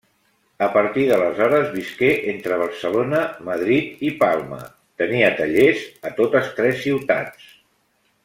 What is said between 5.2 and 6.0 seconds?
tallers